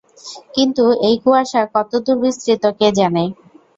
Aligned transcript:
কিন্তু, 0.55 0.83
এই 1.07 1.15
কুয়াশা 1.23 1.61
কতদূর 1.73 2.17
বিস্তৃত 2.23 2.63
কে 2.79 2.87
জানে! 2.97 3.23